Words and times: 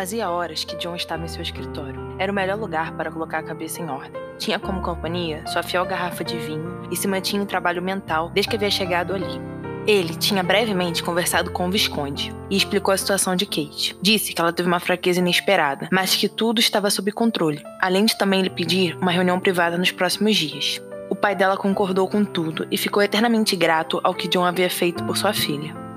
Fazia 0.00 0.30
horas 0.30 0.64
que 0.64 0.76
John 0.76 0.96
estava 0.96 1.26
em 1.26 1.28
seu 1.28 1.42
escritório. 1.42 2.16
Era 2.18 2.32
o 2.32 2.34
melhor 2.34 2.56
lugar 2.56 2.96
para 2.96 3.12
colocar 3.12 3.40
a 3.40 3.42
cabeça 3.42 3.82
em 3.82 3.90
ordem. 3.90 4.18
Tinha 4.38 4.58
como 4.58 4.80
companhia 4.80 5.46
sua 5.46 5.62
fiel 5.62 5.84
garrafa 5.84 6.24
de 6.24 6.38
vinho 6.38 6.88
e 6.90 6.96
se 6.96 7.06
mantinha 7.06 7.42
em 7.42 7.44
trabalho 7.44 7.82
mental 7.82 8.30
desde 8.30 8.48
que 8.48 8.56
havia 8.56 8.70
chegado 8.70 9.12
ali. 9.12 9.38
Ele 9.86 10.14
tinha 10.14 10.42
brevemente 10.42 11.02
conversado 11.02 11.50
com 11.50 11.68
o 11.68 11.70
Visconde 11.70 12.34
e 12.48 12.56
explicou 12.56 12.94
a 12.94 12.96
situação 12.96 13.36
de 13.36 13.44
Kate. 13.44 13.94
Disse 14.00 14.32
que 14.32 14.40
ela 14.40 14.54
teve 14.54 14.70
uma 14.70 14.80
fraqueza 14.80 15.20
inesperada, 15.20 15.86
mas 15.92 16.16
que 16.16 16.30
tudo 16.30 16.60
estava 16.60 16.88
sob 16.88 17.12
controle, 17.12 17.62
além 17.78 18.06
de 18.06 18.16
também 18.16 18.40
lhe 18.40 18.48
pedir 18.48 18.96
uma 18.96 19.10
reunião 19.10 19.38
privada 19.38 19.76
nos 19.76 19.92
próximos 19.92 20.34
dias. 20.34 20.80
O 21.10 21.14
pai 21.14 21.36
dela 21.36 21.58
concordou 21.58 22.08
com 22.08 22.24
tudo 22.24 22.66
e 22.70 22.78
ficou 22.78 23.02
eternamente 23.02 23.54
grato 23.54 24.00
ao 24.02 24.14
que 24.14 24.28
John 24.28 24.46
havia 24.46 24.70
feito 24.70 25.04
por 25.04 25.18
sua 25.18 25.34
filha. 25.34 25.89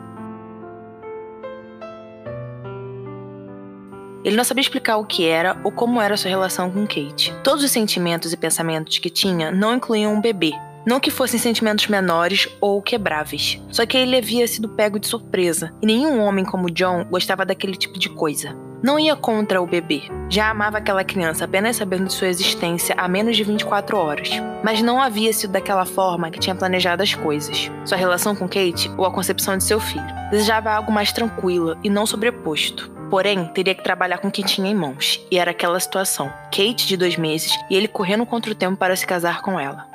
Ele 4.23 4.37
não 4.37 4.43
sabia 4.43 4.61
explicar 4.61 4.97
o 4.97 5.05
que 5.05 5.27
era 5.27 5.59
ou 5.63 5.71
como 5.71 6.01
era 6.01 6.15
sua 6.15 6.29
relação 6.29 6.71
com 6.71 6.87
Kate. 6.87 7.35
Todos 7.43 7.63
os 7.63 7.71
sentimentos 7.71 8.31
e 8.31 8.37
pensamentos 8.37 8.97
que 8.97 9.09
tinha 9.09 9.51
não 9.51 9.75
incluíam 9.75 10.13
um 10.13 10.21
bebê. 10.21 10.53
Não 10.85 10.99
que 10.99 11.11
fossem 11.11 11.39
sentimentos 11.39 11.87
menores 11.87 12.47
ou 12.59 12.81
quebráveis. 12.81 13.61
Só 13.69 13.85
que 13.85 13.97
ele 13.97 14.17
havia 14.17 14.47
sido 14.47 14.69
pego 14.69 14.99
de 14.99 15.07
surpresa, 15.07 15.73
e 15.81 15.85
nenhum 15.85 16.19
homem 16.19 16.43
como 16.43 16.69
John 16.69 17.05
gostava 17.05 17.45
daquele 17.45 17.75
tipo 17.75 17.97
de 17.97 18.09
coisa. 18.09 18.55
Não 18.83 18.99
ia 18.99 19.15
contra 19.15 19.61
o 19.61 19.65
bebê. 19.65 20.01
Já 20.29 20.49
amava 20.49 20.77
aquela 20.77 21.05
criança 21.05 21.45
apenas 21.45 21.77
sabendo 21.77 22.07
de 22.07 22.13
sua 22.13 22.27
existência 22.27 22.93
há 22.97 23.07
menos 23.07 23.37
de 23.37 23.43
24 23.45 23.95
horas. 23.95 24.29
Mas 24.61 24.81
não 24.81 25.01
havia 25.01 25.31
sido 25.31 25.51
daquela 25.51 25.85
forma 25.85 26.29
que 26.29 26.39
tinha 26.39 26.53
planejado 26.53 27.01
as 27.01 27.13
coisas. 27.13 27.71
Sua 27.85 27.97
relação 27.97 28.35
com 28.35 28.45
Kate 28.45 28.91
ou 28.97 29.05
a 29.05 29.11
concepção 29.11 29.57
de 29.57 29.63
seu 29.63 29.79
filho. 29.79 30.05
Desejava 30.31 30.69
algo 30.69 30.91
mais 30.91 31.13
tranquilo 31.13 31.77
e 31.81 31.89
não 31.89 32.05
sobreposto. 32.05 32.91
Porém, 33.13 33.45
teria 33.45 33.75
que 33.75 33.83
trabalhar 33.83 34.17
com 34.17 34.29
o 34.29 34.31
que 34.31 34.41
tinha 34.41 34.71
em 34.71 34.73
mãos, 34.73 35.23
e 35.29 35.37
era 35.37 35.51
aquela 35.51 35.79
situação: 35.79 36.33
Kate, 36.45 36.87
de 36.87 36.97
dois 36.97 37.15
meses, 37.15 37.55
e 37.69 37.75
ele 37.75 37.87
correndo 37.87 38.25
contra 38.25 38.51
o 38.51 38.55
tempo 38.55 38.75
para 38.75 38.95
se 38.95 39.05
casar 39.05 39.43
com 39.43 39.59
ela. 39.59 39.87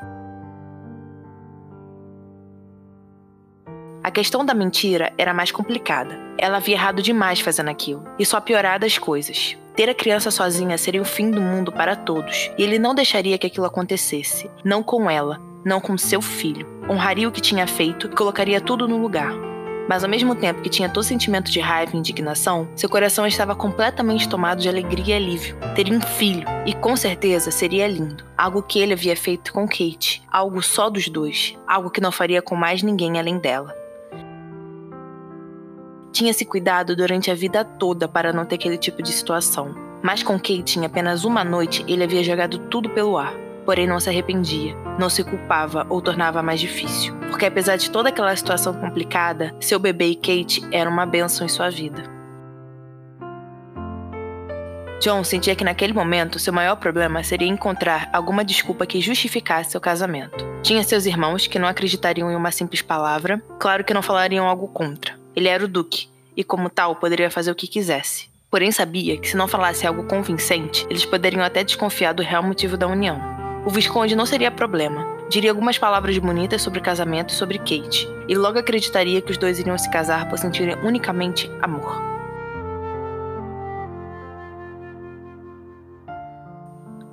A 4.05 4.11
questão 4.12 4.46
da 4.46 4.55
mentira 4.55 5.12
era 5.19 5.34
mais 5.34 5.50
complicada. 5.50 6.16
Ela 6.39 6.58
havia 6.58 6.77
errado 6.77 7.02
demais 7.02 7.41
fazendo 7.41 7.70
aquilo, 7.70 8.05
e 8.20 8.24
só 8.24 8.41
piorado 8.41 8.86
as 8.86 8.98
coisas. 8.98 9.56
Ter 9.74 9.91
a 9.91 9.94
criança 9.94 10.30
sozinha 10.30 10.78
seria 10.78 11.02
o 11.02 11.05
fim 11.05 11.28
do 11.28 11.41
mundo 11.41 11.72
para 11.72 11.96
todos, 11.96 12.52
e 12.56 12.62
ele 12.62 12.78
não 12.78 12.94
deixaria 12.94 13.36
que 13.36 13.48
aquilo 13.48 13.66
acontecesse. 13.66 14.48
Não 14.64 14.80
com 14.80 15.11
ela, 15.11 15.41
não 15.64 15.80
com 15.80 15.98
seu 15.98 16.22
filho. 16.22 16.69
Honraria 16.89 17.28
o 17.28 17.33
que 17.33 17.41
tinha 17.41 17.66
feito 17.66 18.06
e 18.06 18.14
colocaria 18.14 18.61
tudo 18.61 18.86
no 18.86 18.96
lugar. 18.96 19.48
Mas 19.88 20.04
ao 20.04 20.10
mesmo 20.10 20.34
tempo 20.34 20.60
que 20.60 20.68
tinha 20.68 20.88
todo 20.88 21.02
sentimento 21.02 21.50
de 21.50 21.60
raiva 21.60 21.92
e 21.94 21.98
indignação, 21.98 22.68
seu 22.76 22.90
coração 22.90 23.26
estava 23.26 23.56
completamente 23.56 24.28
tomado 24.28 24.60
de 24.60 24.68
alegria 24.68 25.14
e 25.14 25.16
alívio. 25.16 25.56
Teria 25.74 25.96
um 25.96 26.00
filho, 26.00 26.46
e 26.66 26.74
com 26.74 26.94
certeza 26.94 27.50
seria 27.50 27.88
lindo. 27.88 28.22
Algo 28.36 28.62
que 28.62 28.78
ele 28.78 28.92
havia 28.92 29.16
feito 29.16 29.50
com 29.50 29.66
Kate, 29.66 30.22
algo 30.30 30.62
só 30.62 30.90
dos 30.90 31.08
dois, 31.08 31.56
algo 31.66 31.90
que 31.90 32.02
não 32.02 32.12
faria 32.12 32.42
com 32.42 32.54
mais 32.54 32.82
ninguém 32.82 33.18
além 33.18 33.38
dela. 33.38 33.74
Tinha 36.12 36.34
se 36.34 36.44
cuidado 36.44 36.94
durante 36.94 37.30
a 37.30 37.34
vida 37.34 37.64
toda 37.64 38.06
para 38.06 38.32
não 38.32 38.44
ter 38.44 38.56
aquele 38.56 38.76
tipo 38.76 39.02
de 39.02 39.12
situação. 39.12 39.74
Mas 40.02 40.22
com 40.22 40.34
Kate, 40.38 40.78
em 40.78 40.84
apenas 40.84 41.24
uma 41.24 41.42
noite, 41.42 41.84
ele 41.88 42.05
havia 42.05 42.22
jogado 42.22 42.58
tudo 42.58 42.90
pelo 42.90 43.16
ar 43.16 43.48
porém 43.68 43.86
não 43.86 44.00
se 44.00 44.08
arrependia, 44.08 44.74
não 44.98 45.10
se 45.10 45.22
culpava 45.22 45.86
ou 45.90 46.00
tornava 46.00 46.42
mais 46.42 46.58
difícil, 46.58 47.14
porque 47.38 47.46
apesar 47.46 47.76
de 47.76 47.88
toda 47.88 48.08
aquela 48.08 48.34
situação 48.34 48.74
complicada, 48.74 49.54
seu 49.60 49.78
bebê 49.78 50.06
e 50.06 50.16
Kate 50.16 50.60
eram 50.72 50.90
uma 50.90 51.06
bênção 51.06 51.46
em 51.46 51.48
sua 51.48 51.70
vida. 51.70 52.02
John 55.00 55.22
sentia 55.22 55.54
que 55.54 55.62
naquele 55.62 55.92
momento 55.92 56.40
seu 56.40 56.52
maior 56.52 56.74
problema 56.74 57.22
seria 57.22 57.46
encontrar 57.46 58.10
alguma 58.12 58.44
desculpa 58.44 58.84
que 58.84 59.00
justificasse 59.00 59.70
seu 59.70 59.80
casamento. 59.80 60.44
Tinha 60.64 60.82
seus 60.82 61.06
irmãos 61.06 61.46
que 61.46 61.60
não 61.60 61.68
acreditariam 61.68 62.28
em 62.28 62.34
uma 62.34 62.50
simples 62.50 62.82
palavra, 62.82 63.40
claro 63.60 63.84
que 63.84 63.94
não 63.94 64.02
falariam 64.02 64.44
algo 64.44 64.66
contra. 64.66 65.14
Ele 65.36 65.46
era 65.46 65.64
o 65.64 65.68
Duque, 65.68 66.08
e 66.36 66.42
como 66.42 66.68
tal 66.68 66.96
poderia 66.96 67.30
fazer 67.30 67.52
o 67.52 67.55
que 67.55 67.68
quisesse. 67.68 68.28
Porém 68.50 68.72
sabia 68.72 69.16
que 69.16 69.28
se 69.28 69.36
não 69.36 69.46
falasse 69.46 69.86
algo 69.86 70.08
convincente, 70.08 70.84
eles 70.90 71.05
poderiam 71.05 71.44
até 71.44 71.62
desconfiar 71.62 72.14
do 72.14 72.22
real 72.24 72.42
motivo 72.42 72.76
da 72.76 72.88
união. 72.88 73.37
O 73.68 73.70
Visconde 73.70 74.17
não 74.17 74.24
seria 74.24 74.51
problema. 74.51 75.06
Diria 75.29 75.51
algumas 75.51 75.77
palavras 75.77 76.17
bonitas 76.17 76.62
sobre 76.62 76.80
casamento 76.80 77.34
e 77.34 77.36
sobre 77.36 77.58
Kate, 77.58 78.08
e 78.27 78.34
logo 78.34 78.58
acreditaria 78.58 79.20
que 79.20 79.30
os 79.30 79.36
dois 79.36 79.58
iriam 79.58 79.77
se 79.77 79.90
casar 79.90 80.27
por 80.27 80.39
sentirem 80.39 80.74
unicamente 80.77 81.51
amor. 81.61 82.01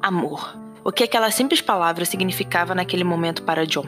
Amor. 0.01 0.57
O 0.81 0.93
que 0.93 1.03
aquela 1.03 1.29
simples 1.29 1.59
palavra 1.59 2.05
significava 2.05 2.73
naquele 2.73 3.03
momento 3.03 3.43
para 3.43 3.65
John? 3.65 3.87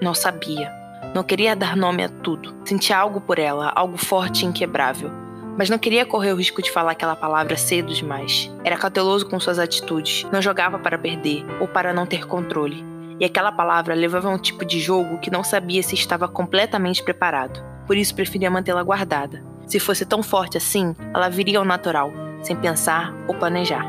Não 0.00 0.14
sabia. 0.14 0.72
Não 1.14 1.22
queria 1.22 1.54
dar 1.54 1.76
nome 1.76 2.02
a 2.02 2.08
tudo. 2.08 2.56
Sentia 2.64 2.96
algo 2.96 3.20
por 3.20 3.38
ela, 3.38 3.70
algo 3.76 3.98
forte 3.98 4.46
e 4.46 4.48
inquebrável 4.48 5.27
mas 5.58 5.68
não 5.68 5.76
queria 5.76 6.06
correr 6.06 6.32
o 6.32 6.36
risco 6.36 6.62
de 6.62 6.70
falar 6.70 6.92
aquela 6.92 7.16
palavra 7.16 7.56
cedo 7.56 7.92
demais. 7.92 8.48
Era 8.62 8.76
cauteloso 8.76 9.26
com 9.26 9.40
suas 9.40 9.58
atitudes, 9.58 10.24
não 10.30 10.40
jogava 10.40 10.78
para 10.78 10.96
perder 10.96 11.44
ou 11.60 11.66
para 11.66 11.92
não 11.92 12.06
ter 12.06 12.28
controle. 12.28 12.86
E 13.18 13.24
aquela 13.24 13.50
palavra 13.50 13.92
levava 13.92 14.28
a 14.28 14.30
um 14.30 14.38
tipo 14.38 14.64
de 14.64 14.78
jogo 14.78 15.18
que 15.18 15.32
não 15.32 15.42
sabia 15.42 15.82
se 15.82 15.96
estava 15.96 16.28
completamente 16.28 17.02
preparado. 17.02 17.60
Por 17.88 17.96
isso 17.96 18.14
preferia 18.14 18.48
mantê-la 18.48 18.84
guardada. 18.84 19.42
Se 19.66 19.80
fosse 19.80 20.06
tão 20.06 20.22
forte 20.22 20.56
assim, 20.56 20.94
ela 21.12 21.28
viria 21.28 21.58
ao 21.58 21.64
natural, 21.64 22.12
sem 22.40 22.54
pensar 22.54 23.12
ou 23.26 23.34
planejar. 23.34 23.84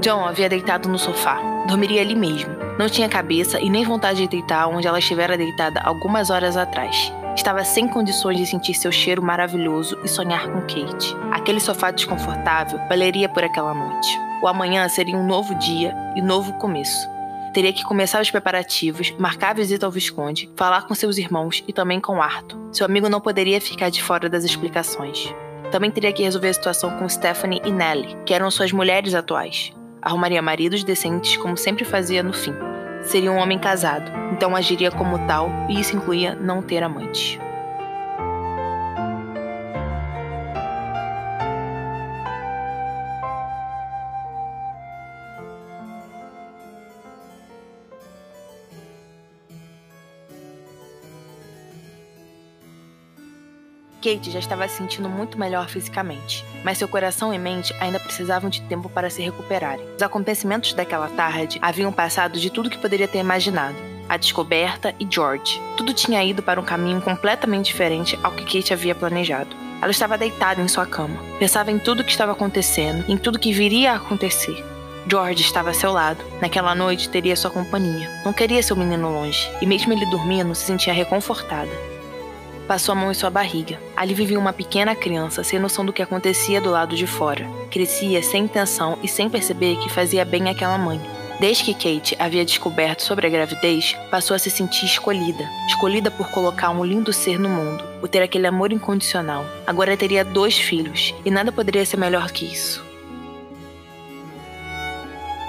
John 0.00 0.24
havia 0.24 0.48
deitado 0.48 0.88
no 0.88 0.98
sofá. 0.98 1.40
Dormiria 1.66 2.02
ali 2.02 2.14
mesmo. 2.14 2.54
Não 2.78 2.88
tinha 2.88 3.08
cabeça 3.08 3.58
e 3.60 3.68
nem 3.68 3.84
vontade 3.84 4.20
de 4.20 4.28
deitar 4.28 4.68
onde 4.68 4.86
ela 4.86 5.00
estivera 5.00 5.36
deitada 5.36 5.80
algumas 5.80 6.30
horas 6.30 6.56
atrás. 6.56 7.12
Estava 7.36 7.64
sem 7.64 7.88
condições 7.88 8.36
de 8.36 8.46
sentir 8.46 8.74
seu 8.74 8.90
cheiro 8.90 9.22
maravilhoso 9.22 9.98
e 10.04 10.08
sonhar 10.08 10.48
com 10.48 10.60
Kate. 10.62 11.16
Aquele 11.30 11.60
sofá 11.60 11.90
desconfortável 11.90 12.78
valeria 12.88 13.28
por 13.28 13.44
aquela 13.44 13.72
noite. 13.72 14.18
O 14.42 14.46
amanhã 14.46 14.88
seria 14.88 15.16
um 15.16 15.26
novo 15.26 15.54
dia 15.54 15.94
e 16.16 16.22
novo 16.22 16.52
começo. 16.54 17.08
Teria 17.52 17.72
que 17.72 17.84
começar 17.84 18.20
os 18.20 18.30
preparativos, 18.30 19.10
marcar 19.18 19.50
a 19.50 19.54
visita 19.54 19.86
ao 19.86 19.92
Visconde, 19.92 20.50
falar 20.56 20.86
com 20.86 20.94
seus 20.94 21.18
irmãos 21.18 21.64
e 21.66 21.72
também 21.72 22.00
com 22.00 22.22
Arthur. 22.22 22.58
Seu 22.72 22.86
amigo 22.86 23.08
não 23.08 23.20
poderia 23.20 23.60
ficar 23.60 23.90
de 23.90 24.02
fora 24.02 24.28
das 24.28 24.44
explicações. 24.44 25.34
Também 25.70 25.90
teria 25.90 26.12
que 26.12 26.22
resolver 26.22 26.48
a 26.48 26.54
situação 26.54 26.98
com 26.98 27.08
Stephanie 27.08 27.62
e 27.64 27.70
Nellie, 27.70 28.16
que 28.24 28.34
eram 28.34 28.50
suas 28.50 28.72
mulheres 28.72 29.14
atuais. 29.14 29.72
Arrumaria 30.02 30.42
maridos 30.42 30.84
decentes 30.84 31.36
como 31.36 31.56
sempre 31.56 31.84
fazia 31.84 32.22
no 32.22 32.32
fim 32.32 32.69
seria 33.02 33.32
um 33.32 33.38
homem 33.38 33.58
casado, 33.58 34.10
então 34.32 34.54
agiria 34.54 34.90
como 34.90 35.18
tal, 35.26 35.50
e 35.68 35.80
isso 35.80 35.96
incluía 35.96 36.34
não 36.34 36.62
ter 36.62 36.82
amante. 36.82 37.40
Kate 54.00 54.30
já 54.30 54.38
estava 54.38 54.66
se 54.66 54.78
sentindo 54.78 55.08
muito 55.08 55.38
melhor 55.38 55.68
fisicamente, 55.68 56.44
mas 56.64 56.78
seu 56.78 56.88
coração 56.88 57.32
e 57.32 57.38
mente 57.38 57.74
ainda 57.78 58.00
precisavam 58.00 58.48
de 58.48 58.62
tempo 58.62 58.88
para 58.88 59.10
se 59.10 59.22
recuperarem. 59.22 59.84
Os 59.94 60.02
acontecimentos 60.02 60.72
daquela 60.72 61.08
tarde 61.08 61.58
haviam 61.60 61.92
passado 61.92 62.40
de 62.40 62.50
tudo 62.50 62.70
que 62.70 62.78
poderia 62.78 63.06
ter 63.06 63.18
imaginado. 63.18 63.76
A 64.08 64.16
descoberta 64.16 64.94
e 64.98 65.06
George. 65.08 65.62
Tudo 65.76 65.94
tinha 65.94 66.24
ido 66.24 66.42
para 66.42 66.60
um 66.60 66.64
caminho 66.64 67.00
completamente 67.00 67.66
diferente 67.66 68.18
ao 68.22 68.32
que 68.32 68.44
Kate 68.44 68.72
havia 68.72 68.94
planejado. 68.94 69.54
Ela 69.80 69.92
estava 69.92 70.18
deitada 70.18 70.60
em 70.60 70.66
sua 70.66 70.84
cama. 70.84 71.22
Pensava 71.38 71.70
em 71.70 71.78
tudo 71.78 72.02
que 72.02 72.10
estava 72.10 72.32
acontecendo, 72.32 73.04
em 73.08 73.16
tudo 73.16 73.38
que 73.38 73.52
viria 73.52 73.92
a 73.92 73.96
acontecer. 73.96 74.64
George 75.08 75.42
estava 75.42 75.70
a 75.70 75.74
seu 75.74 75.92
lado. 75.92 76.22
Naquela 76.40 76.74
noite 76.74 77.08
teria 77.08 77.36
sua 77.36 77.50
companhia. 77.50 78.10
Não 78.24 78.32
queria 78.32 78.62
seu 78.62 78.76
menino 78.76 79.10
longe, 79.10 79.50
e 79.60 79.66
mesmo 79.66 79.92
ele 79.92 80.06
dormindo, 80.06 80.54
se 80.54 80.66
sentia 80.66 80.92
reconfortada. 80.92 81.70
Passou 82.70 82.92
a 82.92 82.94
mão 82.94 83.10
em 83.10 83.14
sua 83.14 83.30
barriga. 83.30 83.80
Ali 83.96 84.14
vivia 84.14 84.38
uma 84.38 84.52
pequena 84.52 84.94
criança, 84.94 85.42
sem 85.42 85.58
noção 85.58 85.84
do 85.84 85.92
que 85.92 86.02
acontecia 86.02 86.60
do 86.60 86.70
lado 86.70 86.94
de 86.94 87.04
fora. 87.04 87.44
Crescia 87.68 88.22
sem 88.22 88.44
intenção 88.44 88.96
e 89.02 89.08
sem 89.08 89.28
perceber 89.28 89.74
que 89.78 89.88
fazia 89.90 90.24
bem 90.24 90.48
àquela 90.48 90.78
mãe. 90.78 91.00
Desde 91.40 91.64
que 91.64 91.74
Kate 91.74 92.14
havia 92.16 92.44
descoberto 92.44 93.02
sobre 93.02 93.26
a 93.26 93.30
gravidez, 93.30 93.96
passou 94.08 94.36
a 94.36 94.38
se 94.38 94.52
sentir 94.52 94.84
escolhida. 94.84 95.44
Escolhida 95.66 96.12
por 96.12 96.30
colocar 96.30 96.70
um 96.70 96.84
lindo 96.84 97.12
ser 97.12 97.40
no 97.40 97.48
mundo, 97.48 97.82
por 97.98 98.08
ter 98.08 98.22
aquele 98.22 98.46
amor 98.46 98.70
incondicional. 98.70 99.44
Agora 99.66 99.96
teria 99.96 100.24
dois 100.24 100.56
filhos, 100.56 101.12
e 101.24 101.30
nada 101.30 101.50
poderia 101.50 101.84
ser 101.84 101.96
melhor 101.96 102.30
que 102.30 102.44
isso. 102.44 102.86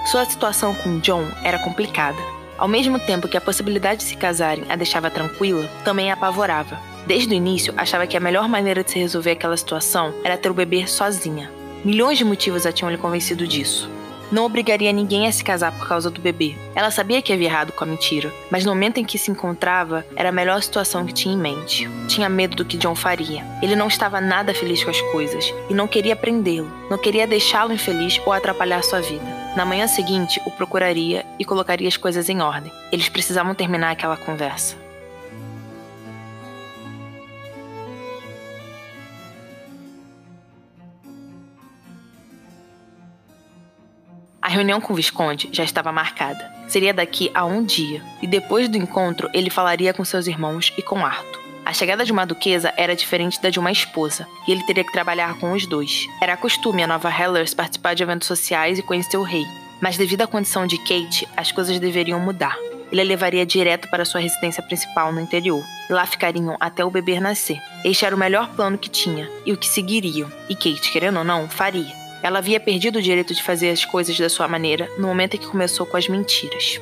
Sua 0.07 0.25
situação 0.25 0.73
com 0.73 0.97
John 0.97 1.27
era 1.43 1.59
complicada. 1.59 2.17
Ao 2.57 2.67
mesmo 2.67 2.99
tempo 2.99 3.27
que 3.27 3.37
a 3.37 3.41
possibilidade 3.41 3.99
de 3.99 4.05
se 4.05 4.17
casarem 4.17 4.65
a 4.69 4.75
deixava 4.75 5.11
tranquila, 5.11 5.69
também 5.83 6.09
a 6.09 6.15
apavorava. 6.15 6.89
Desde 7.05 7.33
o 7.33 7.35
início, 7.35 7.73
achava 7.77 8.05
que 8.07 8.15
a 8.15 8.19
melhor 8.19 8.47
maneira 8.47 8.83
de 8.83 8.91
se 8.91 8.99
resolver 8.99 9.31
aquela 9.31 9.57
situação 9.57 10.13
era 10.23 10.37
ter 10.37 10.49
o 10.49 10.53
bebê 10.53 10.85
sozinha. 10.87 11.51
Milhões 11.83 12.17
de 12.17 12.23
motivos 12.23 12.65
a 12.65 12.71
tinham 12.71 12.91
lhe 12.91 12.97
convencido 12.97 13.47
disso. 13.47 13.89
Não 14.31 14.45
obrigaria 14.45 14.93
ninguém 14.93 15.27
a 15.27 15.31
se 15.31 15.43
casar 15.43 15.73
por 15.73 15.87
causa 15.89 16.09
do 16.09 16.21
bebê. 16.21 16.55
Ela 16.73 16.89
sabia 16.89 17.21
que 17.21 17.33
havia 17.33 17.47
errado 17.47 17.73
com 17.73 17.83
a 17.83 17.87
mentira, 17.87 18.31
mas 18.49 18.63
no 18.63 18.71
momento 18.71 18.97
em 18.97 19.03
que 19.03 19.17
se 19.17 19.29
encontrava, 19.29 20.05
era 20.15 20.29
a 20.29 20.31
melhor 20.31 20.61
situação 20.63 21.05
que 21.05 21.13
tinha 21.13 21.35
em 21.35 21.37
mente. 21.37 21.89
Tinha 22.07 22.29
medo 22.29 22.55
do 22.55 22.63
que 22.63 22.77
John 22.77 22.95
faria. 22.95 23.43
Ele 23.61 23.75
não 23.75 23.89
estava 23.89 24.21
nada 24.21 24.53
feliz 24.53 24.81
com 24.83 24.89
as 24.89 25.01
coisas 25.01 25.53
e 25.69 25.73
não 25.73 25.85
queria 25.85 26.15
prendê-lo, 26.15 26.71
não 26.89 26.97
queria 26.97 27.27
deixá-lo 27.27 27.73
infeliz 27.73 28.21
ou 28.25 28.31
atrapalhar 28.31 28.81
sua 28.83 29.01
vida. 29.01 29.25
Na 29.57 29.65
manhã 29.65 29.85
seguinte, 29.85 30.41
o 30.45 30.51
procuraria 30.51 31.25
e 31.37 31.43
colocaria 31.43 31.89
as 31.89 31.97
coisas 31.97 32.29
em 32.29 32.39
ordem. 32.39 32.71
Eles 32.89 33.09
precisavam 33.09 33.53
terminar 33.53 33.91
aquela 33.91 34.15
conversa. 34.15 34.80
Reunião 44.51 44.79
com 44.79 44.93
o 44.93 44.95
Visconde 44.95 45.49
já 45.51 45.63
estava 45.63 45.91
marcada. 45.91 46.51
Seria 46.67 46.93
daqui 46.93 47.31
a 47.33 47.45
um 47.45 47.63
dia, 47.63 48.01
e 48.21 48.27
depois 48.27 48.69
do 48.69 48.77
encontro 48.77 49.29
ele 49.33 49.49
falaria 49.49 49.93
com 49.93 50.05
seus 50.05 50.27
irmãos 50.27 50.71
e 50.77 50.81
com 50.81 51.05
Arthur. 51.05 51.41
A 51.65 51.73
chegada 51.73 52.03
de 52.03 52.11
uma 52.11 52.25
duquesa 52.25 52.73
era 52.75 52.95
diferente 52.95 53.41
da 53.41 53.49
de 53.49 53.59
uma 53.59 53.71
esposa, 53.71 54.27
e 54.47 54.51
ele 54.51 54.65
teria 54.65 54.83
que 54.83 54.91
trabalhar 54.91 55.35
com 55.35 55.51
os 55.51 55.65
dois. 55.65 56.07
Era 56.21 56.37
costume 56.37 56.83
a 56.83 56.87
nova 56.87 57.09
Hellers 57.09 57.53
participar 57.53 57.93
de 57.93 58.03
eventos 58.03 58.27
sociais 58.27 58.79
e 58.79 58.83
conhecer 58.83 59.17
o 59.17 59.23
rei, 59.23 59.45
mas 59.81 59.97
devido 59.97 60.21
à 60.21 60.27
condição 60.27 60.65
de 60.65 60.77
Kate, 60.79 61.27
as 61.35 61.51
coisas 61.51 61.79
deveriam 61.79 62.19
mudar. 62.19 62.57
Ele 62.91 63.01
a 63.01 63.05
levaria 63.05 63.45
direto 63.45 63.89
para 63.89 64.03
sua 64.03 64.19
residência 64.19 64.61
principal 64.61 65.13
no 65.13 65.21
interior. 65.21 65.63
E 65.89 65.93
lá 65.93 66.05
ficariam 66.05 66.57
até 66.59 66.83
o 66.83 66.91
bebê 66.91 67.19
nascer. 67.19 67.57
Este 67.85 68.05
era 68.05 68.15
o 68.15 68.19
melhor 68.19 68.49
plano 68.49 68.77
que 68.77 68.89
tinha, 68.89 69.29
e 69.45 69.53
o 69.53 69.57
que 69.57 69.67
seguiriam, 69.67 70.31
e 70.49 70.55
Kate, 70.55 70.91
querendo 70.91 71.19
ou 71.19 71.23
não, 71.23 71.49
faria. 71.49 72.00
Ela 72.23 72.39
havia 72.39 72.59
perdido 72.59 72.99
o 72.99 73.01
direito 73.01 73.33
de 73.33 73.41
fazer 73.41 73.69
as 73.69 73.83
coisas 73.83 74.17
da 74.17 74.29
sua 74.29 74.47
maneira 74.47 74.89
no 74.97 75.07
momento 75.07 75.35
em 75.35 75.39
que 75.39 75.47
começou 75.47 75.85
com 75.85 75.97
as 75.97 76.07
mentiras. 76.07 76.79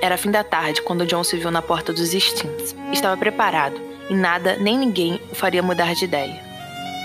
Era 0.00 0.16
fim 0.16 0.30
da 0.30 0.44
tarde 0.44 0.82
quando 0.82 1.06
John 1.06 1.24
se 1.24 1.36
viu 1.36 1.50
na 1.50 1.62
porta 1.62 1.92
dos 1.92 2.10
Stints. 2.10 2.74
Estava 2.92 3.16
preparado 3.16 3.80
e 4.10 4.14
nada 4.14 4.56
nem 4.56 4.78
ninguém 4.78 5.20
o 5.30 5.34
faria 5.34 5.62
mudar 5.62 5.94
de 5.94 6.04
ideia. 6.04 6.42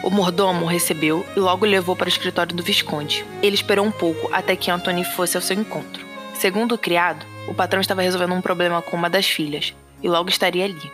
O 0.03 0.09
mordomo 0.09 0.65
o 0.65 0.67
recebeu 0.67 1.25
e 1.35 1.39
logo 1.39 1.65
o 1.65 1.69
levou 1.69 1.95
para 1.95 2.05
o 2.05 2.09
escritório 2.09 2.55
do 2.55 2.63
Visconde. 2.63 3.25
Ele 3.41 3.55
esperou 3.55 3.85
um 3.85 3.91
pouco 3.91 4.29
até 4.33 4.55
que 4.55 4.71
Anthony 4.71 5.03
fosse 5.03 5.35
ao 5.35 5.41
seu 5.41 5.57
encontro. 5.57 6.05
Segundo 6.33 6.75
o 6.75 6.77
criado, 6.77 7.25
o 7.47 7.53
patrão 7.53 7.81
estava 7.81 8.01
resolvendo 8.01 8.33
um 8.33 8.41
problema 8.41 8.81
com 8.81 8.95
uma 8.95 9.09
das 9.09 9.25
filhas 9.25 9.73
e 10.01 10.07
logo 10.07 10.29
estaria 10.29 10.63
ali. 10.63 10.91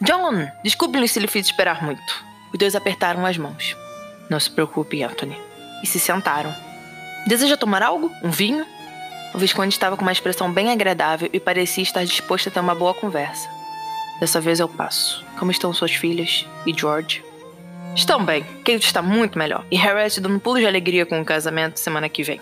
John, 0.00 0.48
desculpe-me 0.64 1.06
se 1.06 1.20
lhe 1.20 1.28
fiz 1.28 1.46
esperar 1.46 1.82
muito. 1.82 2.24
Os 2.52 2.58
dois 2.58 2.74
apertaram 2.74 3.24
as 3.24 3.38
mãos. 3.38 3.76
Não 4.28 4.40
se 4.40 4.50
preocupe, 4.50 5.02
Anthony. 5.02 5.36
E 5.82 5.86
se 5.86 6.00
sentaram. 6.00 6.54
Deseja 7.26 7.56
tomar 7.56 7.82
algo? 7.82 8.10
Um 8.22 8.30
vinho? 8.30 8.66
O 9.34 9.38
Visconde 9.38 9.74
estava 9.74 9.96
com 9.96 10.02
uma 10.02 10.12
expressão 10.12 10.52
bem 10.52 10.70
agradável 10.70 11.28
e 11.32 11.40
parecia 11.40 11.82
estar 11.82 12.04
disposto 12.04 12.48
a 12.48 12.52
ter 12.52 12.60
uma 12.60 12.74
boa 12.74 12.94
conversa. 12.94 13.48
Dessa 14.20 14.40
vez 14.40 14.60
eu 14.60 14.68
passo. 14.68 15.24
Como 15.38 15.50
estão 15.50 15.72
suas 15.74 15.92
filhas? 15.92 16.46
E 16.64 16.72
George? 16.72 17.24
Estão 17.94 18.24
bem. 18.24 18.44
Kate 18.64 18.86
está 18.86 19.02
muito 19.02 19.38
melhor. 19.38 19.64
E 19.70 19.76
Harriet 19.76 20.20
dando 20.20 20.36
um 20.36 20.38
pulo 20.38 20.58
de 20.58 20.66
alegria 20.66 21.04
com 21.04 21.20
o 21.20 21.24
casamento 21.24 21.78
semana 21.78 22.08
que 22.08 22.22
vem. 22.22 22.40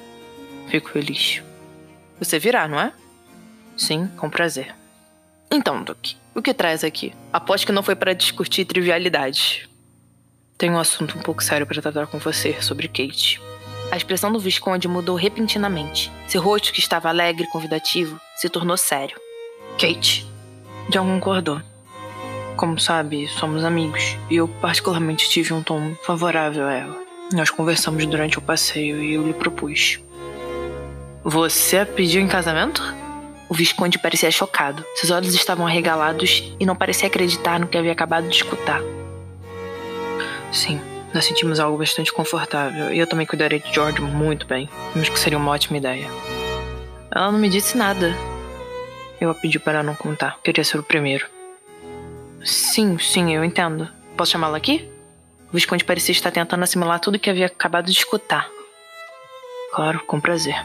Fico 0.69 0.91
feliz. 0.91 1.43
Você 2.19 2.39
virá, 2.39 2.69
não 2.69 2.79
é? 2.79 2.93
Sim, 3.77 4.09
com 4.17 4.31
prazer. 4.31 4.75
Então, 5.51 5.83
Duke, 5.83 6.17
o 6.35 6.41
que 6.41 6.55
traz 6.55 6.85
aqui? 6.85 7.15
Aposto 7.33 7.67
que 7.67 7.73
não 7.73 7.83
foi 7.83 7.95
para 7.95 8.15
discutir 8.15 8.65
trivialidades. 8.65 9.69
Tenho 10.57 10.75
um 10.75 10.79
assunto 10.79 11.19
um 11.19 11.23
pouco 11.23 11.43
sério 11.43 11.67
para 11.67 11.83
tratar 11.83 12.07
com 12.07 12.19
você 12.19 12.61
sobre 12.61 12.89
Kate. 12.89 13.41
A 13.91 13.97
expressão 13.97 14.33
do 14.33 14.39
Visconde 14.39 14.89
mudou 14.89 15.17
repentinamente. 15.17 16.11
Seu 16.27 16.41
rosto, 16.41 16.73
que 16.73 16.81
estava 16.81 17.09
alegre 17.09 17.45
e 17.45 17.51
convidativo, 17.51 18.19
se 18.37 18.49
tornou 18.49 18.77
sério. 18.77 19.21
Kate. 19.79 20.27
John 20.89 21.07
concordou. 21.07 21.61
Como 22.57 22.79
sabe, 22.79 23.29
somos 23.29 23.65
amigos, 23.65 24.17
e 24.31 24.37
eu 24.37 24.47
particularmente 24.47 25.29
tive 25.29 25.53
um 25.53 25.63
tom 25.63 25.95
favorável 26.05 26.67
a 26.67 26.73
ela. 26.73 27.03
Nós 27.33 27.51
conversamos 27.51 28.05
durante 28.07 28.39
o 28.39 28.43
passeio 28.43 29.03
e 29.03 29.15
eu 29.15 29.27
lhe 29.27 29.33
propus. 29.33 29.99
Você 31.25 31.79
a 31.79 31.87
pediu 31.87 32.21
em 32.21 32.29
casamento? 32.29 32.83
O 33.49 33.55
Visconde 33.55 33.99
parecia 33.99 34.31
chocado. 34.31 34.85
Seus 34.95 35.11
olhos 35.11 35.35
estavam 35.35 35.67
arregalados 35.67 36.53
e 36.59 36.67
não 36.67 36.75
parecia 36.75 37.09
acreditar 37.09 37.61
no 37.61 37.67
que 37.67 37.77
havia 37.77 37.93
acabado 37.93 38.29
de 38.29 38.37
escutar. 38.37 38.81
Sim, 40.53 40.79
nós 41.15 41.25
sentimos 41.25 41.59
algo 41.59 41.79
bastante 41.79 42.13
confortável 42.13 42.93
e 42.93 42.99
eu 42.99 43.07
também 43.07 43.27
cuidarei 43.27 43.59
de 43.59 43.73
George 43.73 44.01
muito 44.01 44.47
bem. 44.47 44.69
Acho 44.95 45.11
que 45.11 45.19
seria 45.19 45.39
uma 45.39 45.51
ótima 45.51 45.79
ideia. 45.79 46.07
Ela 47.11 47.33
não 47.33 47.39
me 47.39 47.49
disse 47.49 47.77
nada. 47.77 48.15
Eu 49.21 49.31
a 49.31 49.35
pedi 49.35 49.59
para 49.59 49.83
não 49.83 49.95
contar. 49.95 50.39
Queria 50.43 50.63
ser 50.63 50.79
o 50.79 50.83
primeiro. 50.83 51.27
Sim, 52.45 52.99
sim, 52.99 53.35
eu 53.35 53.45
entendo. 53.45 53.89
Posso 54.17 54.33
chamá-la 54.33 54.57
aqui? 54.57 54.89
O 55.49 55.53
Visconde 55.53 55.85
parecia 55.85 56.13
estar 56.13 56.31
tentando 56.31 56.65
assimilar 56.65 57.01
tudo 57.01 57.19
que 57.19 57.31
havia 57.31 57.47
acabado 57.47 57.87
de 57.87 57.93
escutar. 57.93 58.49
Claro, 59.75 60.01
com 60.07 60.21
prazer. 60.21 60.57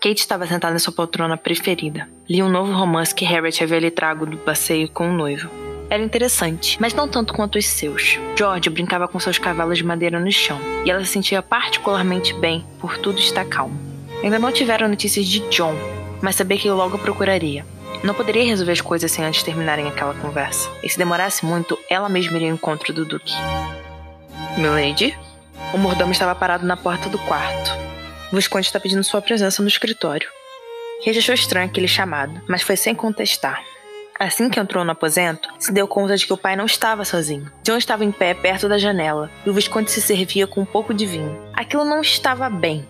Kate 0.00 0.20
estava 0.20 0.46
sentada 0.46 0.76
em 0.76 0.78
sua 0.78 0.92
poltrona 0.92 1.36
preferida. 1.36 2.08
Lia 2.28 2.44
um 2.44 2.48
novo 2.48 2.72
romance 2.72 3.14
que 3.14 3.24
Harriet 3.24 3.62
havia 3.62 3.80
lhe 3.80 3.90
trago 3.90 4.26
do 4.26 4.36
passeio 4.38 4.88
com 4.88 5.08
o 5.08 5.12
noivo. 5.12 5.67
Era 5.90 6.02
interessante, 6.02 6.76
mas 6.80 6.92
não 6.92 7.08
tanto 7.08 7.32
quanto 7.32 7.58
os 7.58 7.66
seus. 7.66 8.18
George 8.36 8.68
brincava 8.68 9.08
com 9.08 9.18
seus 9.18 9.38
cavalos 9.38 9.78
de 9.78 9.84
madeira 9.84 10.20
no 10.20 10.30
chão, 10.30 10.60
e 10.84 10.90
ela 10.90 11.02
se 11.04 11.12
sentia 11.12 11.42
particularmente 11.42 12.34
bem 12.34 12.64
por 12.78 12.98
tudo 12.98 13.18
estar 13.18 13.46
calmo. 13.46 13.78
Ainda 14.22 14.38
não 14.38 14.52
tiveram 14.52 14.88
notícias 14.88 15.26
de 15.26 15.40
John, 15.48 15.74
mas 16.20 16.36
sabia 16.36 16.58
que 16.58 16.68
eu 16.68 16.76
logo 16.76 16.98
procuraria. 16.98 17.64
Não 18.04 18.14
poderia 18.14 18.44
resolver 18.44 18.72
as 18.72 18.80
coisas 18.80 19.10
sem 19.10 19.24
antes 19.24 19.42
terminarem 19.42 19.88
aquela 19.88 20.14
conversa. 20.14 20.70
E 20.82 20.88
se 20.88 20.98
demorasse 20.98 21.44
muito, 21.44 21.78
ela 21.88 22.08
mesma 22.08 22.36
iria 22.36 22.48
ao 22.50 22.54
encontro 22.54 22.92
do 22.92 23.04
Duque. 23.04 23.32
Milady? 24.56 25.16
O 25.72 25.78
mordomo 25.78 26.12
estava 26.12 26.34
parado 26.34 26.66
na 26.66 26.76
porta 26.76 27.08
do 27.08 27.18
quarto. 27.18 27.72
O 28.30 28.36
Visconde 28.36 28.66
está 28.66 28.78
pedindo 28.78 29.02
sua 29.02 29.22
presença 29.22 29.62
no 29.62 29.68
escritório. 29.68 30.28
Rege 31.04 31.20
achou 31.20 31.34
estranho 31.34 31.66
aquele 31.66 31.88
chamado, 31.88 32.42
mas 32.48 32.62
foi 32.62 32.76
sem 32.76 32.94
contestar. 32.94 33.62
Assim 34.18 34.50
que 34.50 34.58
entrou 34.58 34.84
no 34.84 34.90
aposento, 34.90 35.48
se 35.58 35.72
deu 35.72 35.86
conta 35.86 36.16
de 36.16 36.26
que 36.26 36.32
o 36.32 36.36
pai 36.36 36.56
não 36.56 36.66
estava 36.66 37.04
sozinho. 37.04 37.52
John 37.62 37.76
estava 37.76 38.04
em 38.04 38.10
pé 38.10 38.34
perto 38.34 38.68
da 38.68 38.76
janela 38.76 39.30
e 39.46 39.50
o 39.50 39.52
Visconde 39.54 39.90
se 39.90 40.02
servia 40.02 40.46
com 40.46 40.62
um 40.62 40.64
pouco 40.64 40.92
de 40.92 41.06
vinho. 41.06 41.40
Aquilo 41.52 41.84
não 41.84 42.00
estava 42.00 42.50
bem. 42.50 42.86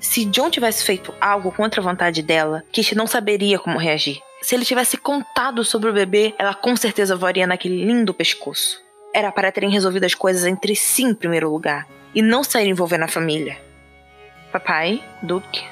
Se 0.00 0.24
John 0.24 0.50
tivesse 0.50 0.84
feito 0.84 1.14
algo 1.20 1.52
contra 1.52 1.80
a 1.80 1.84
vontade 1.84 2.22
dela, 2.22 2.64
Kish 2.72 2.92
não 2.92 3.06
saberia 3.06 3.58
como 3.58 3.78
reagir. 3.78 4.20
Se 4.42 4.54
ele 4.54 4.64
tivesse 4.64 4.96
contado 4.96 5.64
sobre 5.64 5.88
o 5.88 5.94
bebê, 5.94 6.34
ela 6.38 6.52
com 6.52 6.76
certeza 6.76 7.16
voaria 7.16 7.46
naquele 7.46 7.84
lindo 7.84 8.12
pescoço. 8.12 8.82
Era 9.14 9.30
para 9.30 9.52
terem 9.52 9.70
resolvido 9.70 10.04
as 10.04 10.14
coisas 10.14 10.44
entre 10.44 10.74
si 10.74 11.04
em 11.04 11.14
primeiro 11.14 11.48
lugar, 11.48 11.86
e 12.14 12.20
não 12.20 12.44
sair 12.44 12.68
envolvendo 12.68 13.04
a 13.04 13.08
família. 13.08 13.56
Papai, 14.52 15.02
Duke. 15.22 15.64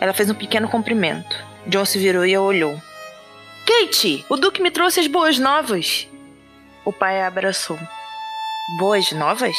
Ela 0.00 0.12
fez 0.12 0.28
um 0.28 0.34
pequeno 0.34 0.68
cumprimento. 0.68 1.42
John 1.66 1.84
se 1.84 1.98
virou 1.98 2.26
e 2.26 2.34
a 2.34 2.40
olhou. 2.40 2.78
Kate, 3.68 4.24
o 4.30 4.36
Duque 4.38 4.62
me 4.62 4.70
trouxe 4.70 4.98
as 4.98 5.06
boas 5.06 5.38
novas. 5.38 6.08
O 6.86 6.90
pai 6.90 7.20
a 7.20 7.26
abraçou. 7.26 7.78
Boas 8.78 9.12
novas? 9.12 9.54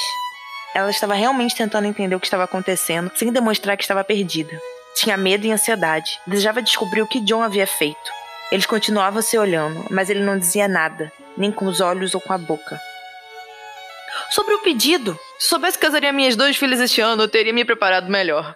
Ela 0.73 0.89
estava 0.89 1.13
realmente 1.13 1.55
tentando 1.55 1.85
entender 1.85 2.15
o 2.15 2.19
que 2.19 2.25
estava 2.25 2.43
acontecendo, 2.43 3.11
sem 3.13 3.31
demonstrar 3.31 3.77
que 3.77 3.83
estava 3.83 4.03
perdida. 4.03 4.59
Tinha 4.95 5.15
medo 5.15 5.45
e 5.45 5.51
ansiedade. 5.51 6.19
Desejava 6.25 6.59
descobrir 6.59 7.03
o 7.03 7.07
que 7.07 7.19
John 7.19 7.43
havia 7.43 7.67
feito. 7.67 8.11
Eles 8.51 8.65
continuavam 8.65 9.21
se 9.21 9.37
olhando, 9.37 9.85
mas 9.91 10.09
ele 10.09 10.23
não 10.23 10.39
dizia 10.39 10.67
nada, 10.67 11.13
nem 11.37 11.51
com 11.51 11.65
os 11.65 11.79
olhos 11.79 12.15
ou 12.15 12.19
com 12.19 12.33
a 12.33 12.37
boca. 12.39 12.81
Sobre 14.31 14.55
o 14.55 14.63
pedido, 14.63 15.19
se 15.37 15.49
soubesse 15.49 15.77
que 15.77 15.85
casaria 15.85 16.11
minhas 16.11 16.35
duas 16.35 16.57
filhas 16.57 16.79
este 16.79 16.99
ano, 16.99 17.21
eu 17.21 17.27
teria 17.27 17.53
me 17.53 17.63
preparado 17.63 18.09
melhor. 18.09 18.55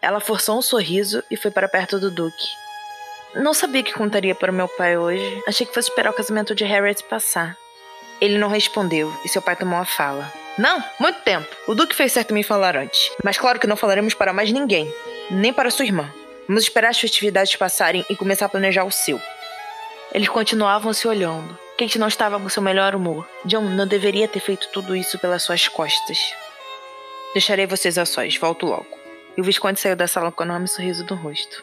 Ela 0.00 0.18
forçou 0.18 0.58
um 0.58 0.62
sorriso 0.62 1.22
e 1.30 1.36
foi 1.36 1.50
para 1.50 1.68
perto 1.68 2.00
do 2.00 2.10
Duque. 2.10 2.65
Não 3.34 3.52
sabia 3.52 3.82
que 3.82 3.92
contaria 3.92 4.34
para 4.34 4.52
meu 4.52 4.68
pai 4.68 4.96
hoje. 4.96 5.42
Achei 5.46 5.66
que 5.66 5.74
fosse 5.74 5.90
esperar 5.90 6.10
o 6.10 6.14
casamento 6.14 6.54
de 6.54 6.64
Harriet 6.64 7.02
passar. 7.04 7.56
Ele 8.20 8.38
não 8.38 8.48
respondeu 8.48 9.12
e 9.24 9.28
seu 9.28 9.42
pai 9.42 9.56
tomou 9.56 9.78
a 9.78 9.84
fala. 9.84 10.32
Não, 10.58 10.82
muito 10.98 11.20
tempo. 11.20 11.48
O 11.66 11.74
Duque 11.74 11.94
fez 11.94 12.12
certo 12.12 12.32
me 12.32 12.42
falar 12.42 12.76
antes. 12.76 13.10
Mas 13.22 13.36
claro 13.36 13.58
que 13.58 13.66
não 13.66 13.76
falaremos 13.76 14.14
para 14.14 14.32
mais 14.32 14.50
ninguém, 14.50 14.92
nem 15.30 15.52
para 15.52 15.70
sua 15.70 15.84
irmã. 15.84 16.10
Vamos 16.48 16.62
esperar 16.62 16.88
as 16.88 16.98
festividades 16.98 17.54
passarem 17.56 18.06
e 18.08 18.16
começar 18.16 18.46
a 18.46 18.48
planejar 18.48 18.84
o 18.84 18.90
seu. 18.90 19.20
Eles 20.14 20.28
continuavam 20.28 20.92
se 20.94 21.06
olhando. 21.06 21.58
Kate 21.76 21.98
não 21.98 22.08
estava 22.08 22.40
com 22.40 22.48
seu 22.48 22.62
melhor 22.62 22.94
humor. 22.94 23.28
John 23.44 23.62
não 23.62 23.86
deveria 23.86 24.26
ter 24.26 24.40
feito 24.40 24.68
tudo 24.72 24.96
isso 24.96 25.18
pelas 25.18 25.42
suas 25.42 25.68
costas. 25.68 26.18
Deixarei 27.34 27.66
vocês 27.66 27.98
a 27.98 28.06
sós, 28.06 28.36
volto 28.36 28.64
logo. 28.64 28.86
E 29.36 29.40
o 29.42 29.44
Visconde 29.44 29.78
saiu 29.78 29.94
da 29.94 30.08
sala 30.08 30.32
com 30.32 30.42
um 30.42 30.46
enorme 30.46 30.68
sorriso 30.68 31.04
no 31.04 31.16
rosto. 31.16 31.62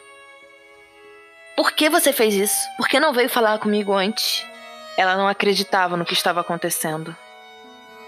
Por 1.56 1.70
que 1.70 1.88
você 1.88 2.12
fez 2.12 2.34
isso? 2.34 2.68
Por 2.76 2.88
que 2.88 2.98
não 2.98 3.12
veio 3.12 3.28
falar 3.28 3.58
comigo 3.58 3.92
antes? 3.92 4.44
Ela 4.96 5.16
não 5.16 5.28
acreditava 5.28 5.96
no 5.96 6.04
que 6.04 6.12
estava 6.12 6.40
acontecendo. 6.40 7.16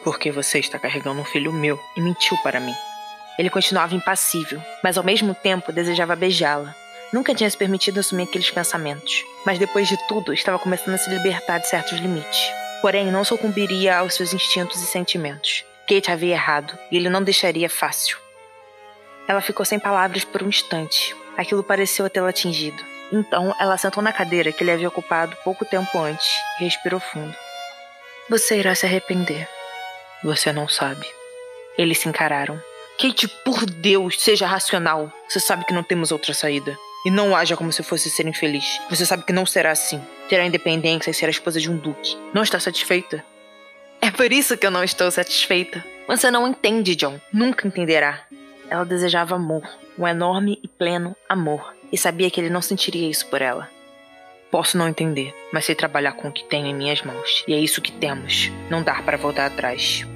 Porque 0.02 0.32
você 0.32 0.58
está 0.58 0.80
carregando 0.80 1.20
um 1.20 1.24
filho 1.24 1.52
meu 1.52 1.78
e 1.96 2.00
mentiu 2.00 2.36
para 2.42 2.58
mim. 2.58 2.74
Ele 3.38 3.48
continuava 3.48 3.94
impassível, 3.94 4.60
mas 4.82 4.98
ao 4.98 5.04
mesmo 5.04 5.32
tempo 5.32 5.70
desejava 5.70 6.16
beijá-la. 6.16 6.74
Nunca 7.12 7.34
tinha 7.34 7.48
se 7.48 7.56
permitido 7.56 8.00
assumir 8.00 8.24
aqueles 8.24 8.50
pensamentos, 8.50 9.24
mas 9.44 9.60
depois 9.60 9.86
de 9.86 9.96
tudo 10.08 10.32
estava 10.32 10.58
começando 10.58 10.94
a 10.94 10.98
se 10.98 11.08
libertar 11.08 11.58
de 11.58 11.68
certos 11.68 11.98
limites. 11.98 12.50
Porém, 12.82 13.12
não 13.12 13.24
sucumbiria 13.24 13.98
aos 13.98 14.14
seus 14.14 14.34
instintos 14.34 14.82
e 14.82 14.86
sentimentos. 14.86 15.64
Kate 15.88 16.10
havia 16.10 16.34
errado 16.34 16.76
e 16.90 16.96
ele 16.96 17.08
não 17.08 17.22
deixaria 17.22 17.70
fácil. 17.70 18.18
Ela 19.28 19.40
ficou 19.40 19.64
sem 19.64 19.78
palavras 19.78 20.24
por 20.24 20.42
um 20.42 20.48
instante. 20.48 21.14
Aquilo 21.36 21.62
pareceu 21.62 22.10
tê-la 22.10 22.30
atingido. 22.30 22.95
Então, 23.12 23.54
ela 23.60 23.76
sentou 23.76 24.02
na 24.02 24.12
cadeira 24.12 24.52
que 24.52 24.62
ele 24.64 24.72
havia 24.72 24.88
ocupado 24.88 25.36
pouco 25.44 25.64
tempo 25.64 25.98
antes 25.98 26.26
e 26.60 26.64
respirou 26.64 27.00
fundo. 27.00 27.34
Você 28.28 28.58
irá 28.58 28.74
se 28.74 28.86
arrepender. 28.86 29.48
Você 30.24 30.52
não 30.52 30.68
sabe. 30.68 31.06
Eles 31.78 31.98
se 31.98 32.08
encararam. 32.08 32.60
Kate, 32.98 33.28
por 33.44 33.66
Deus, 33.66 34.20
seja 34.20 34.46
racional. 34.46 35.12
Você 35.28 35.38
sabe 35.38 35.64
que 35.64 35.74
não 35.74 35.82
temos 35.82 36.10
outra 36.10 36.34
saída. 36.34 36.76
E 37.04 37.10
não 37.10 37.36
haja 37.36 37.56
como 37.56 37.72
se 37.72 37.82
fosse 37.82 38.10
ser 38.10 38.26
infeliz. 38.26 38.80
Você 38.90 39.06
sabe 39.06 39.22
que 39.22 39.32
não 39.32 39.46
será 39.46 39.70
assim. 39.70 40.02
Terá 40.28 40.44
independência 40.44 41.10
e 41.10 41.14
será 41.14 41.30
esposa 41.30 41.60
de 41.60 41.70
um 41.70 41.76
duque. 41.76 42.16
Não 42.34 42.42
está 42.42 42.58
satisfeita? 42.58 43.22
É 44.00 44.10
por 44.10 44.32
isso 44.32 44.56
que 44.56 44.66
eu 44.66 44.70
não 44.70 44.82
estou 44.82 45.08
satisfeita. 45.10 45.84
Você 46.08 46.30
não 46.30 46.48
entende, 46.48 46.96
John. 46.96 47.20
Nunca 47.32 47.68
entenderá. 47.68 48.24
Ela 48.68 48.84
desejava 48.84 49.36
amor. 49.36 49.62
Um 49.96 50.08
enorme 50.08 50.58
e 50.62 50.66
pleno 50.66 51.14
amor. 51.28 51.75
E 51.92 51.98
sabia 51.98 52.30
que 52.30 52.40
ele 52.40 52.50
não 52.50 52.62
sentiria 52.62 53.08
isso 53.08 53.26
por 53.26 53.40
ela. 53.40 53.68
Posso 54.50 54.78
não 54.78 54.88
entender, 54.88 55.34
mas 55.52 55.64
sei 55.64 55.74
trabalhar 55.74 56.12
com 56.12 56.28
o 56.28 56.32
que 56.32 56.44
tenho 56.44 56.66
em 56.66 56.74
minhas 56.74 57.02
mãos. 57.02 57.44
E 57.46 57.54
é 57.54 57.58
isso 57.58 57.82
que 57.82 57.92
temos. 57.92 58.50
Não 58.70 58.82
dar 58.82 59.04
para 59.04 59.16
voltar 59.16 59.46
atrás. 59.46 60.06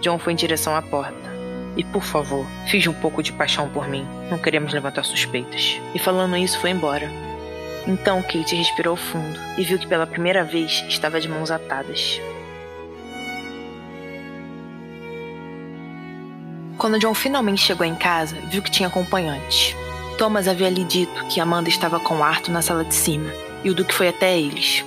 John 0.00 0.18
foi 0.18 0.32
em 0.32 0.36
direção 0.36 0.74
à 0.74 0.82
porta. 0.82 1.30
E 1.76 1.84
por 1.84 2.02
favor, 2.02 2.46
finja 2.66 2.90
um 2.90 2.94
pouco 2.94 3.22
de 3.22 3.32
paixão 3.32 3.68
por 3.68 3.88
mim. 3.88 4.06
Não 4.30 4.38
queremos 4.38 4.72
levantar 4.72 5.04
suspeitas. 5.04 5.80
E 5.94 5.98
falando 5.98 6.36
isso, 6.36 6.58
foi 6.60 6.70
embora. 6.70 7.10
Então 7.86 8.22
Kate 8.22 8.54
respirou 8.54 8.96
fundo 8.96 9.38
e 9.56 9.64
viu 9.64 9.78
que 9.78 9.86
pela 9.86 10.06
primeira 10.06 10.44
vez 10.44 10.84
estava 10.88 11.20
de 11.20 11.28
mãos 11.28 11.50
atadas. 11.50 12.20
Quando 16.78 16.98
John 16.98 17.14
finalmente 17.14 17.62
chegou 17.62 17.86
em 17.86 17.94
casa, 17.94 18.36
viu 18.50 18.62
que 18.62 18.70
tinha 18.70 18.88
acompanhante. 18.88 19.76
Thomas 20.20 20.46
havia 20.46 20.68
lhe 20.68 20.84
dito 20.84 21.24
que 21.28 21.40
Amanda 21.40 21.70
estava 21.70 21.98
com 21.98 22.22
Arthur 22.22 22.52
na 22.52 22.60
sala 22.60 22.84
de 22.84 22.94
cima, 22.94 23.32
e 23.64 23.70
o 23.70 23.74
Duque 23.74 23.94
foi 23.94 24.08
até 24.08 24.38
eles. 24.38 24.84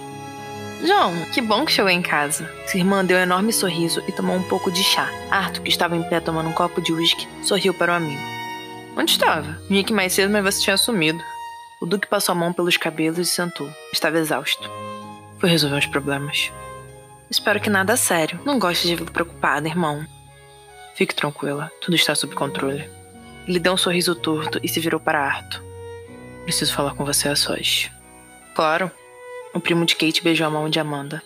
John, 0.85 1.25
que 1.33 1.41
bom 1.41 1.65
que 1.65 1.71
chegou 1.71 1.89
em 1.89 2.03
casa. 2.03 2.47
Sua 2.67 2.79
irmã 2.79 3.03
deu 3.03 3.17
um 3.17 3.21
enorme 3.21 3.51
sorriso 3.51 4.03
e 4.07 4.11
tomou 4.11 4.35
um 4.35 4.43
pouco 4.43 4.71
de 4.71 4.83
chá. 4.83 5.09
Arthur, 5.31 5.63
que 5.63 5.69
estava 5.69 5.97
em 5.97 6.03
pé 6.03 6.19
tomando 6.19 6.49
um 6.49 6.53
copo 6.53 6.79
de 6.79 6.93
uísque, 6.93 7.27
sorriu 7.41 7.73
para 7.73 7.93
o 7.93 7.95
amigo. 7.95 8.21
Onde 8.95 9.09
estava? 9.09 9.59
Vim 9.67 9.79
aqui 9.79 9.91
mais 9.91 10.13
cedo, 10.13 10.31
mas 10.31 10.43
você 10.43 10.61
tinha 10.61 10.77
sumido. 10.77 11.23
O 11.81 11.87
Duque 11.87 12.05
passou 12.07 12.33
a 12.33 12.35
mão 12.35 12.53
pelos 12.53 12.77
cabelos 12.77 13.17
e 13.17 13.25
sentou. 13.25 13.67
Estava 13.91 14.19
exausto. 14.19 14.69
Fui 15.39 15.49
resolver 15.49 15.77
uns 15.77 15.87
problemas. 15.87 16.51
Espero 17.27 17.59
que 17.59 17.71
nada 17.71 17.97
sério. 17.97 18.39
Não 18.45 18.59
gosto 18.59 18.85
de 18.85 18.95
vê-lo 18.95 19.09
preocupado, 19.09 19.65
irmão. 19.65 20.05
Fique 20.93 21.15
tranquila, 21.15 21.71
tudo 21.81 21.95
está 21.95 22.13
sob 22.13 22.35
controle. 22.35 22.87
Ele 23.47 23.59
deu 23.59 23.73
um 23.73 23.77
sorriso 23.77 24.15
torto 24.15 24.59
e 24.63 24.67
se 24.67 24.79
virou 24.79 24.99
para 24.99 25.19
Arthur. 25.19 25.63
Preciso 26.43 26.73
falar 26.73 26.95
com 26.95 27.05
você 27.05 27.29
a 27.29 27.35
sós. 27.35 27.89
Claro, 28.55 28.91
o 29.53 29.59
primo 29.59 29.85
de 29.85 29.95
Kate 29.95 30.23
beijou 30.23 30.47
a 30.47 30.49
mão 30.49 30.69
de 30.69 30.79
Amanda. 30.79 31.21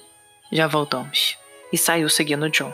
Já 0.51 0.67
voltamos. 0.67 1.37
E 1.71 1.77
saiu 1.77 2.09
seguindo 2.09 2.49
John. 2.49 2.73